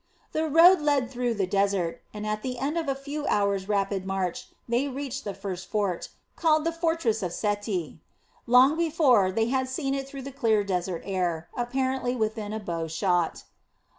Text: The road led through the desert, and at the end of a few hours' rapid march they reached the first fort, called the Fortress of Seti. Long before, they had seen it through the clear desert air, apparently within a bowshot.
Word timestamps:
The 0.31 0.49
road 0.49 0.81
led 0.81 1.11
through 1.11 1.35
the 1.35 1.45
desert, 1.45 2.01
and 2.11 2.25
at 2.25 2.41
the 2.41 2.57
end 2.57 2.75
of 2.75 2.89
a 2.89 2.95
few 2.95 3.27
hours' 3.27 3.69
rapid 3.69 4.03
march 4.03 4.47
they 4.67 4.87
reached 4.87 5.25
the 5.25 5.35
first 5.35 5.69
fort, 5.69 6.09
called 6.35 6.65
the 6.65 6.71
Fortress 6.71 7.21
of 7.21 7.31
Seti. 7.33 7.99
Long 8.47 8.75
before, 8.77 9.31
they 9.31 9.49
had 9.49 9.69
seen 9.69 9.93
it 9.93 10.07
through 10.07 10.23
the 10.23 10.31
clear 10.31 10.63
desert 10.63 11.03
air, 11.05 11.49
apparently 11.55 12.15
within 12.15 12.51
a 12.51 12.59
bowshot. 12.59 13.43